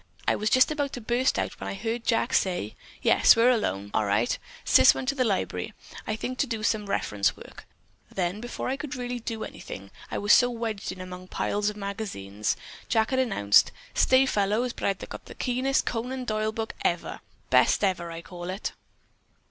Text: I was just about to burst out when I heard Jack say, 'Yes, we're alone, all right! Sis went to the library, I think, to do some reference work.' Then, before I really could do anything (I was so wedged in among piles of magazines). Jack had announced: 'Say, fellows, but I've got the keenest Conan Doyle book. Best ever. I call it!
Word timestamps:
I 0.27 0.35
was 0.35 0.49
just 0.49 0.71
about 0.71 0.93
to 0.93 0.99
burst 1.01 1.37
out 1.37 1.59
when 1.61 1.67
I 1.67 1.75
heard 1.75 2.03
Jack 2.07 2.33
say, 2.33 2.75
'Yes, 3.03 3.35
we're 3.35 3.51
alone, 3.51 3.91
all 3.93 4.05
right! 4.05 4.35
Sis 4.65 4.95
went 4.95 5.07
to 5.09 5.13
the 5.13 5.23
library, 5.23 5.75
I 6.07 6.15
think, 6.15 6.39
to 6.39 6.47
do 6.47 6.63
some 6.63 6.87
reference 6.87 7.37
work.' 7.37 7.67
Then, 8.11 8.41
before 8.41 8.69
I 8.69 8.79
really 8.95 9.19
could 9.19 9.25
do 9.25 9.43
anything 9.43 9.91
(I 10.09 10.17
was 10.17 10.33
so 10.33 10.49
wedged 10.49 10.91
in 10.91 11.01
among 11.01 11.27
piles 11.27 11.69
of 11.69 11.77
magazines). 11.77 12.57
Jack 12.89 13.11
had 13.11 13.19
announced: 13.19 13.71
'Say, 13.93 14.25
fellows, 14.25 14.73
but 14.73 14.85
I've 14.85 15.07
got 15.07 15.25
the 15.25 15.35
keenest 15.35 15.85
Conan 15.85 16.25
Doyle 16.25 16.51
book. 16.51 16.73
Best 17.51 17.83
ever. 17.83 18.09
I 18.11 18.23
call 18.23 18.49
it! 18.49 18.71